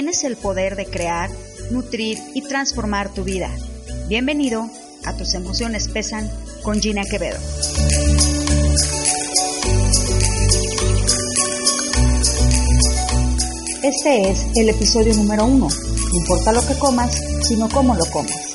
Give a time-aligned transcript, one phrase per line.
[0.00, 1.28] Tienes el poder de crear,
[1.70, 3.50] nutrir y transformar tu vida.
[4.08, 4.66] Bienvenido
[5.04, 6.26] a Tus emociones pesan
[6.62, 7.36] con Gina Quevedo.
[13.82, 15.68] Este es el episodio número uno.
[15.68, 18.49] No importa lo que comas, sino cómo lo comas.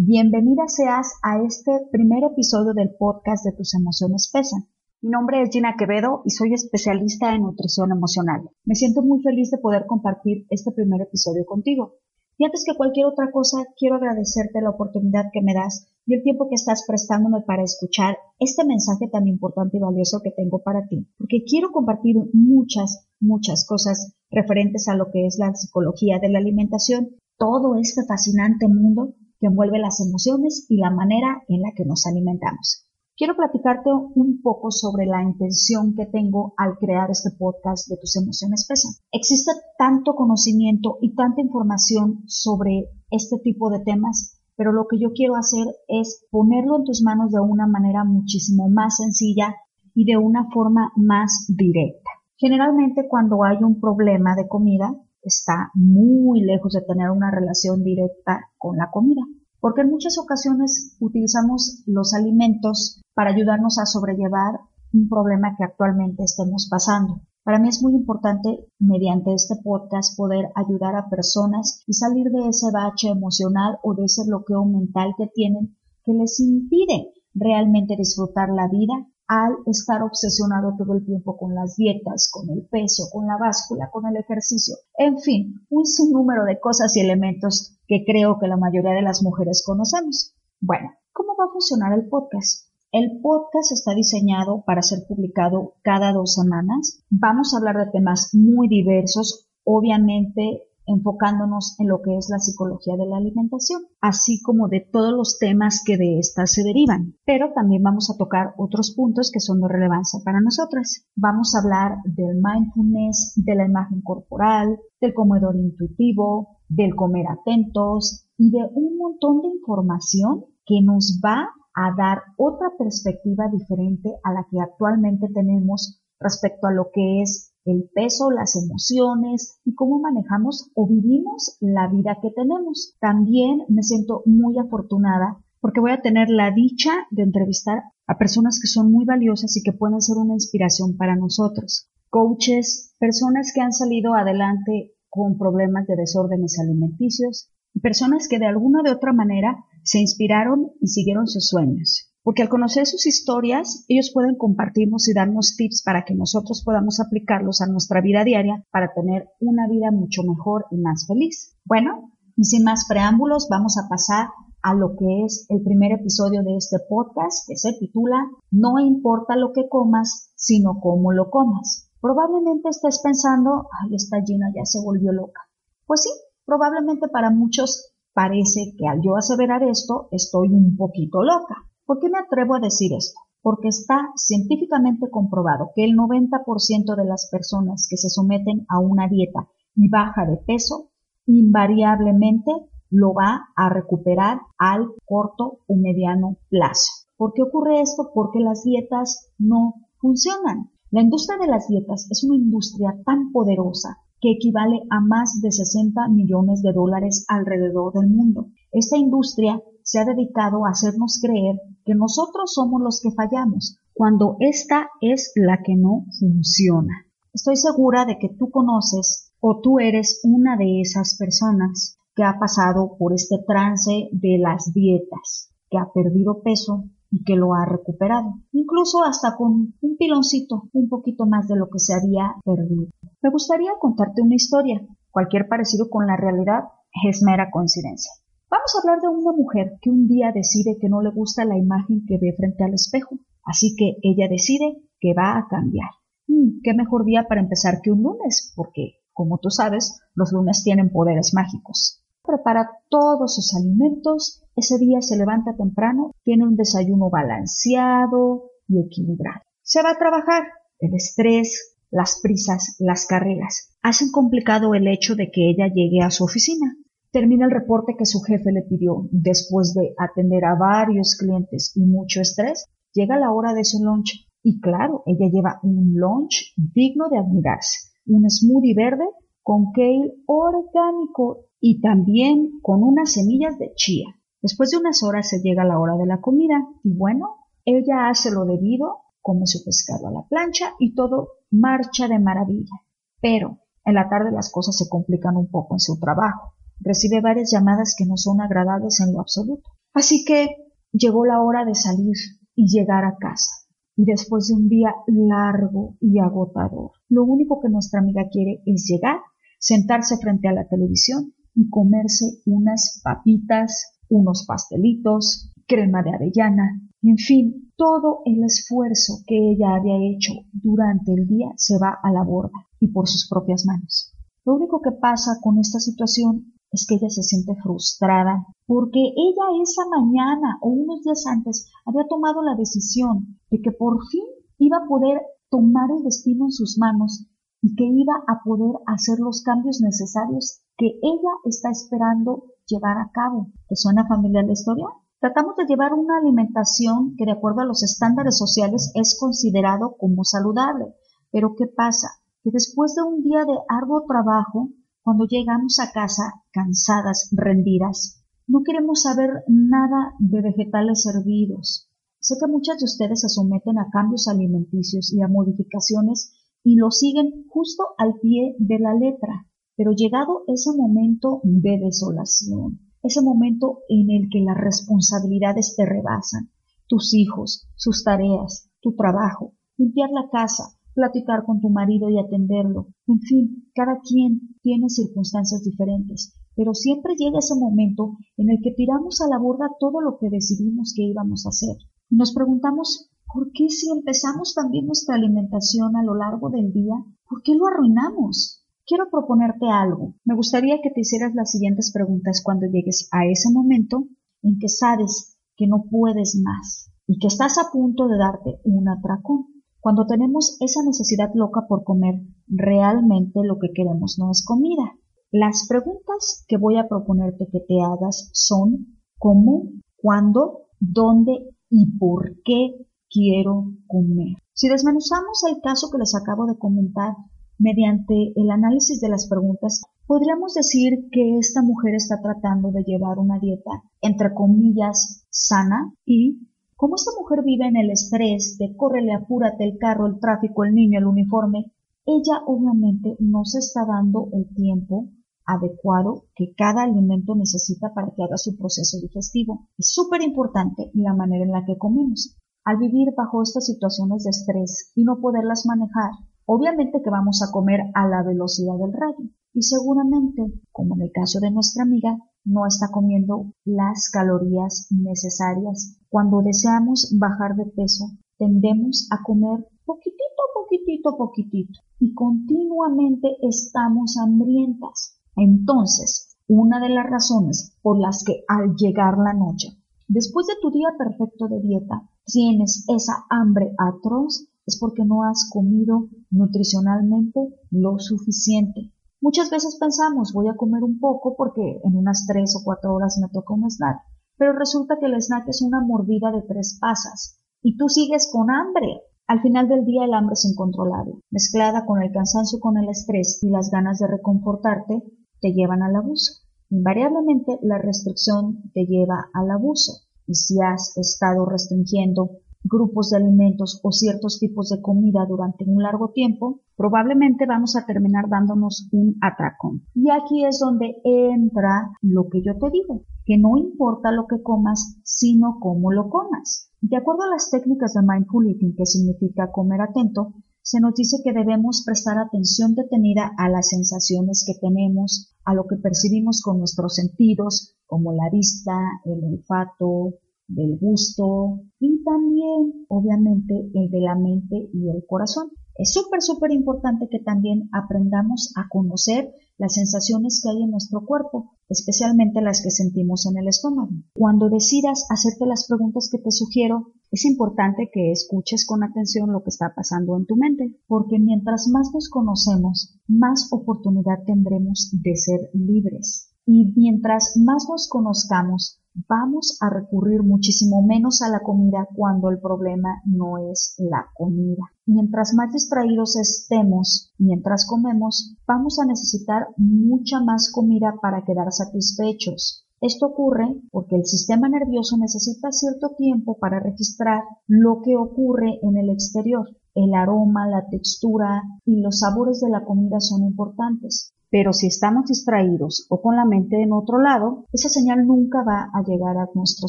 [0.00, 4.68] Bienvenida seas a este primer episodio del podcast de Tus emociones pesan.
[5.02, 8.48] Mi nombre es Gina Quevedo y soy especialista en nutrición emocional.
[8.64, 11.96] Me siento muy feliz de poder compartir este primer episodio contigo.
[12.38, 16.22] Y antes que cualquier otra cosa, quiero agradecerte la oportunidad que me das y el
[16.22, 20.86] tiempo que estás prestándome para escuchar este mensaje tan importante y valioso que tengo para
[20.86, 21.08] ti.
[21.18, 26.38] Porque quiero compartir muchas, muchas cosas referentes a lo que es la psicología de la
[26.38, 31.84] alimentación, todo este fascinante mundo que envuelve las emociones y la manera en la que
[31.84, 32.88] nos alimentamos.
[33.18, 38.14] Quiero platicarte un poco sobre la intención que tengo al crear este podcast de tus
[38.14, 38.92] emociones pesan.
[39.10, 45.12] Existe tanto conocimiento y tanta información sobre este tipo de temas, pero lo que yo
[45.12, 49.56] quiero hacer es ponerlo en tus manos de una manera muchísimo más sencilla
[49.94, 52.10] y de una forma más directa.
[52.36, 58.40] Generalmente cuando hay un problema de comida, está muy lejos de tener una relación directa
[58.58, 59.22] con la comida,
[59.60, 64.60] porque en muchas ocasiones utilizamos los alimentos para ayudarnos a sobrellevar
[64.92, 67.22] un problema que actualmente estemos pasando.
[67.44, 72.48] Para mí es muy importante, mediante este podcast, poder ayudar a personas y salir de
[72.48, 78.48] ese bache emocional o de ese bloqueo mental que tienen que les impide realmente disfrutar
[78.50, 78.94] la vida
[79.28, 83.90] al estar obsesionado todo el tiempo con las dietas, con el peso, con la báscula,
[83.90, 88.56] con el ejercicio, en fin, un sinnúmero de cosas y elementos que creo que la
[88.56, 90.34] mayoría de las mujeres conocemos.
[90.60, 92.68] Bueno, ¿cómo va a funcionar el podcast?
[92.90, 97.04] El podcast está diseñado para ser publicado cada dos semanas.
[97.10, 102.96] Vamos a hablar de temas muy diversos, obviamente enfocándonos en lo que es la psicología
[102.96, 107.14] de la alimentación, así como de todos los temas que de estas se derivan.
[107.24, 111.06] Pero también vamos a tocar otros puntos que son de relevancia para nosotras.
[111.14, 118.26] Vamos a hablar del mindfulness, de la imagen corporal, del comedor intuitivo, del comer atentos
[118.36, 124.32] y de un montón de información que nos va a dar otra perspectiva diferente a
[124.32, 130.00] la que actualmente tenemos respecto a lo que es el peso, las emociones y cómo
[130.00, 132.96] manejamos o vivimos la vida que tenemos.
[133.00, 138.58] También me siento muy afortunada porque voy a tener la dicha de entrevistar a personas
[138.60, 141.90] que son muy valiosas y que pueden ser una inspiración para nosotros.
[142.10, 148.46] Coaches, personas que han salido adelante con problemas de desórdenes alimenticios y personas que de
[148.46, 153.86] alguna de otra manera se inspiraron y siguieron sus sueños porque al conocer sus historias,
[153.88, 158.66] ellos pueden compartirnos y darnos tips para que nosotros podamos aplicarlos a nuestra vida diaria
[158.70, 161.56] para tener una vida mucho mejor y más feliz.
[161.64, 164.28] Bueno, y sin más preámbulos, vamos a pasar
[164.60, 169.34] a lo que es el primer episodio de este podcast que se titula No importa
[169.34, 171.90] lo que comas, sino cómo lo comas.
[172.02, 175.48] Probablemente estés pensando, ay, esta Gina ya se volvió loca.
[175.86, 176.10] Pues sí,
[176.44, 181.64] probablemente para muchos parece que al yo aseverar esto estoy un poquito loca.
[181.88, 183.18] ¿Por qué me atrevo a decir esto?
[183.40, 189.08] Porque está científicamente comprobado que el 90% de las personas que se someten a una
[189.08, 190.90] dieta y baja de peso,
[191.24, 192.52] invariablemente
[192.90, 197.06] lo va a recuperar al corto o mediano plazo.
[197.16, 198.10] ¿Por qué ocurre esto?
[198.12, 200.70] Porque las dietas no funcionan.
[200.90, 205.52] La industria de las dietas es una industria tan poderosa que equivale a más de
[205.52, 208.48] 60 millones de dólares alrededor del mundo.
[208.72, 214.36] Esta industria se ha dedicado a hacernos creer que nosotros somos los que fallamos, cuando
[214.38, 217.06] esta es la que no funciona.
[217.32, 222.38] Estoy segura de que tú conoces o tú eres una de esas personas que ha
[222.38, 227.64] pasado por este trance de las dietas, que ha perdido peso, y que lo ha
[227.64, 232.88] recuperado, incluso hasta con un piloncito, un poquito más de lo que se había perdido.
[233.22, 234.86] Me gustaría contarte una historia.
[235.10, 236.64] Cualquier parecido con la realidad
[237.08, 238.12] es mera coincidencia.
[238.50, 241.58] Vamos a hablar de una mujer que un día decide que no le gusta la
[241.58, 245.90] imagen que ve frente al espejo, así que ella decide que va a cambiar.
[246.26, 248.52] Mm, ¿Qué mejor día para empezar que un lunes?
[248.56, 252.02] Porque, como tú sabes, los lunes tienen poderes mágicos.
[252.24, 259.42] Prepara todos sus alimentos, ese día se levanta temprano, tiene un desayuno balanceado y equilibrado.
[259.62, 260.44] Se va a trabajar.
[260.80, 266.10] El estrés, las prisas, las carreras hacen complicado el hecho de que ella llegue a
[266.10, 266.76] su oficina.
[267.10, 269.08] Termina el reporte que su jefe le pidió.
[269.10, 274.28] Después de atender a varios clientes y mucho estrés, llega la hora de su lunch.
[274.42, 277.90] Y claro, ella lleva un lunch digno de admirarse.
[278.06, 279.04] Un smoothie verde
[279.42, 284.06] con kale orgánico y también con unas semillas de chía.
[284.42, 288.30] Después de unas horas se llega la hora de la comida y bueno, ella hace
[288.30, 292.76] lo debido, come su pescado a la plancha y todo marcha de maravilla.
[293.20, 296.54] Pero en la tarde las cosas se complican un poco en su trabajo.
[296.80, 299.70] Recibe varias llamadas que no son agradables en lo absoluto.
[299.94, 300.48] Así que
[300.92, 302.14] llegó la hora de salir
[302.54, 303.50] y llegar a casa.
[303.96, 308.86] Y después de un día largo y agotador, lo único que nuestra amiga quiere es
[308.88, 309.18] llegar,
[309.58, 317.16] sentarse frente a la televisión y comerse unas papitas, unos pastelitos, crema de avellana, en
[317.16, 322.24] fin, todo el esfuerzo que ella había hecho durante el día se va a la
[322.24, 324.12] borda y por sus propias manos.
[324.44, 329.62] Lo único que pasa con esta situación es que ella se siente frustrada porque ella
[329.62, 334.24] esa mañana o unos días antes había tomado la decisión de que por fin
[334.58, 335.20] iba a poder
[335.50, 337.26] tomar el destino en sus manos
[337.62, 343.10] y que iba a poder hacer los cambios necesarios que ella está esperando llevar a
[343.12, 343.48] cabo.
[343.68, 344.86] ¿Te suena familiar la historia?
[345.20, 350.22] Tratamos de llevar una alimentación que de acuerdo a los estándares sociales es considerado como
[350.22, 350.94] saludable.
[351.32, 352.08] Pero ¿qué pasa?
[352.44, 354.68] Que después de un día de arduo trabajo,
[355.08, 361.88] cuando llegamos a casa cansadas, rendidas, no queremos saber nada de vegetales hervidos.
[362.20, 366.90] Sé que muchas de ustedes se someten a cambios alimenticios y a modificaciones y lo
[366.90, 369.46] siguen justo al pie de la letra.
[369.76, 376.50] Pero llegado ese momento de desolación, ese momento en el que las responsabilidades te rebasan,
[376.86, 382.88] tus hijos, sus tareas, tu trabajo, limpiar la casa, platicar con tu marido y atenderlo,
[383.06, 388.72] en fin, cada quien tiene circunstancias diferentes, pero siempre llega ese momento en el que
[388.72, 391.76] tiramos a la borda todo lo que decidimos que íbamos a hacer.
[392.10, 396.96] Y nos preguntamos, ¿por qué si empezamos también nuestra alimentación a lo largo del día,
[397.28, 398.64] ¿por qué lo arruinamos?
[398.84, 400.16] Quiero proponerte algo.
[400.24, 404.08] Me gustaría que te hicieras las siguientes preguntas cuando llegues a ese momento
[404.42, 408.88] en que sabes que no puedes más y que estás a punto de darte un
[408.88, 409.57] atracón.
[409.80, 414.96] Cuando tenemos esa necesidad loca por comer, realmente lo que queremos no es comida.
[415.30, 421.32] Las preguntas que voy a proponerte que te hagas son cómo, cuándo, dónde
[421.70, 424.36] y por qué quiero comer.
[424.52, 427.14] Si desmenuzamos el caso que les acabo de comentar,
[427.60, 433.18] Mediante el análisis de las preguntas, podríamos decir que esta mujer está tratando de llevar
[433.18, 436.47] una dieta, entre comillas, sana y
[436.78, 440.76] como esta mujer vive en el estrés de córrele, apúrate el carro, el tráfico, el
[440.76, 441.72] niño, el uniforme,
[442.06, 445.08] ella obviamente no se está dando el tiempo
[445.44, 449.66] adecuado que cada alimento necesita para que haga su proceso digestivo.
[449.76, 452.36] Es súper importante la manera en la que comemos.
[452.62, 456.12] Al vivir bajo estas situaciones de estrés y no poderlas manejar,
[456.50, 461.12] Obviamente que vamos a comer a la velocidad del rayo y seguramente, como en el
[461.12, 462.16] caso de nuestra amiga,
[462.48, 465.98] no está comiendo las calorías necesarias.
[466.08, 468.06] Cuando deseamos bajar de peso,
[468.38, 475.20] tendemos a comer poquitito, poquitito, poquitito y continuamente estamos hambrientas.
[475.36, 479.68] Entonces, una de las razones por las que al llegar la noche,
[480.08, 485.50] después de tu día perfecto de dieta, tienes esa hambre atroz, es porque no has
[485.50, 487.40] comido nutricionalmente
[487.70, 488.92] lo suficiente.
[489.20, 493.18] Muchas veces pensamos voy a comer un poco porque en unas tres o cuatro horas
[493.20, 493.98] me toca un snack,
[494.36, 498.50] pero resulta que el snack es una mordida de tres pasas y tú sigues con
[498.50, 499.02] hambre.
[499.26, 503.42] Al final del día el hambre es incontrolable, mezclada con el cansancio, con el estrés
[503.42, 505.02] y las ganas de reconfortarte,
[505.40, 506.44] te llevan al abuso.
[506.70, 510.04] Invariablemente la restricción te lleva al abuso.
[510.26, 512.30] Y si has estado restringiendo
[512.64, 517.86] grupos de alimentos o ciertos tipos de comida durante un largo tiempo, probablemente vamos a
[517.86, 519.82] terminar dándonos un atracón.
[519.94, 524.42] Y aquí es donde entra lo que yo te digo, que no importa lo que
[524.42, 526.70] comas, sino cómo lo comas.
[526.80, 531.22] De acuerdo a las técnicas de mindful eating, que significa comer atento, se nos dice
[531.24, 536.58] que debemos prestar atención detenida a las sensaciones que tenemos, a lo que percibimos con
[536.58, 538.72] nuestros sentidos, como la vista,
[539.06, 545.50] el olfato, del gusto y también, obviamente, el de la mente y el corazón.
[545.76, 551.06] Es súper, súper importante que también aprendamos a conocer las sensaciones que hay en nuestro
[551.06, 553.90] cuerpo, especialmente las que sentimos en el estómago.
[554.12, 559.42] Cuando decidas hacerte las preguntas que te sugiero, es importante que escuches con atención lo
[559.44, 565.14] que está pasando en tu mente, porque mientras más nos conocemos, más oportunidad tendremos de
[565.16, 566.34] ser libres.
[566.44, 572.40] Y mientras más nos conozcamos, vamos a recurrir muchísimo menos a la comida cuando el
[572.40, 574.64] problema no es la comida.
[574.86, 582.66] Mientras más distraídos estemos mientras comemos, vamos a necesitar mucha más comida para quedar satisfechos.
[582.80, 588.76] Esto ocurre porque el sistema nervioso necesita cierto tiempo para registrar lo que ocurre en
[588.76, 589.48] el exterior.
[589.74, 594.12] El aroma, la textura y los sabores de la comida son importantes.
[594.30, 598.68] Pero si estamos distraídos o con la mente en otro lado, esa señal nunca va
[598.74, 599.68] a llegar a nuestro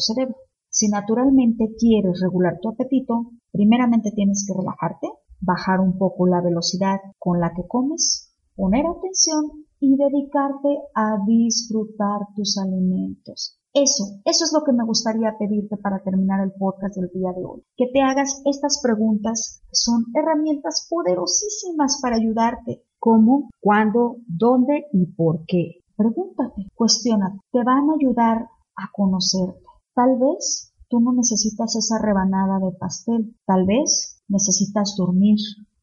[0.00, 0.36] cerebro.
[0.68, 5.08] Si naturalmente quieres regular tu apetito, primeramente tienes que relajarte,
[5.40, 12.20] bajar un poco la velocidad con la que comes, poner atención y dedicarte a disfrutar
[12.36, 13.58] tus alimentos.
[13.72, 17.44] Eso, eso es lo que me gustaría pedirte para terminar el podcast del día de
[17.44, 17.62] hoy.
[17.76, 25.06] Que te hagas estas preguntas, que son herramientas poderosísimas para ayudarte cómo, cuándo, dónde y
[25.06, 25.82] por qué.
[25.96, 29.60] Pregúntate, cuestiona, te van a ayudar a conocerte.
[29.94, 35.38] Tal vez tú no necesitas esa rebanada de pastel, tal vez necesitas dormir,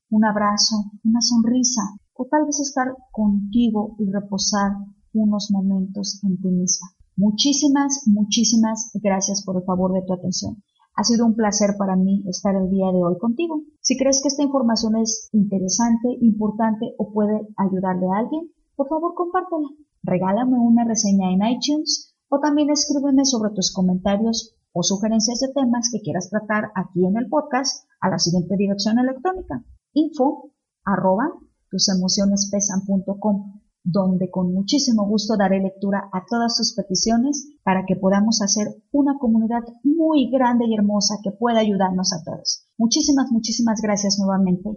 [0.10, 1.82] un abrazo, una sonrisa,
[2.14, 4.72] o tal vez estar contigo y reposar
[5.14, 6.88] unos momentos en ti misma.
[7.16, 10.64] Muchísimas, muchísimas gracias por el favor de tu atención.
[10.98, 13.62] Ha sido un placer para mí estar el día de hoy contigo.
[13.82, 19.14] Si crees que esta información es interesante, importante o puede ayudarle a alguien, por favor
[19.14, 19.70] compártela.
[20.02, 25.90] Regálame una reseña en iTunes o también escríbeme sobre tus comentarios o sugerencias de temas
[25.94, 29.64] que quieras tratar aquí en el podcast a la siguiente dirección electrónica
[29.94, 30.52] info
[30.84, 31.32] arroba
[31.70, 33.57] tusemocionespesan.com
[33.90, 39.18] donde con muchísimo gusto daré lectura a todas sus peticiones para que podamos hacer una
[39.18, 42.66] comunidad muy grande y hermosa que pueda ayudarnos a todos.
[42.78, 44.72] Muchísimas, muchísimas gracias nuevamente.